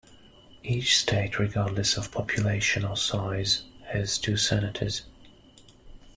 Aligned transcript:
Each 0.63 0.97
state, 0.97 1.37
regardless 1.37 1.95
of 1.95 2.11
population 2.11 2.83
or 2.83 2.97
size, 2.97 3.65
has 3.89 4.17
two 4.17 4.35
senators. 4.35 5.03